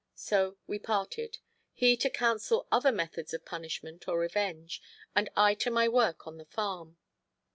So 0.15 0.57
we 0.65 0.79
parted; 0.79 1.37
he 1.73 1.95
to 1.97 2.09
counsel 2.09 2.67
other 2.71 2.91
methods 2.91 3.35
of 3.35 3.45
punishment 3.45 4.07
or 4.07 4.17
revenge, 4.17 4.81
and 5.15 5.29
I 5.37 5.53
to 5.53 5.69
my 5.69 5.87
work 5.87 6.25
on 6.25 6.37
the 6.37 6.45
farm. 6.45 6.97